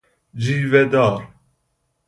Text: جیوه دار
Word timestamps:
جیوه 0.43 0.83
دار 0.93 1.21